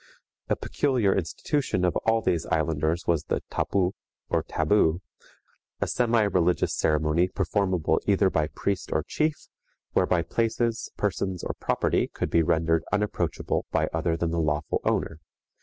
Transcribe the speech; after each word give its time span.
A 0.49 0.55
peculiar 0.55 1.15
institution 1.15 1.85
of 1.85 1.95
all 2.07 2.23
these 2.23 2.47
islanders 2.47 3.05
was 3.05 3.25
the 3.25 3.43
tapu 3.51 3.91
or 4.29 4.41
taboo, 4.41 4.99
a 5.79 5.85
semi 5.85 6.23
religious 6.23 6.75
ceremony 6.75 7.27
performable 7.27 7.99
either 8.07 8.31
by 8.31 8.47
priest 8.47 8.91
or 8.91 9.03
chief, 9.03 9.47
whereby 9.91 10.23
places, 10.23 10.89
persons, 10.97 11.43
or 11.43 11.53
property 11.53 12.07
could 12.07 12.31
be 12.31 12.41
rendered 12.41 12.83
unapproachable 12.91 13.67
by 13.69 13.89
other 13.93 14.17
than 14.17 14.31
the 14.31 14.39
lawful 14.41 14.81
owner. 14.85 15.19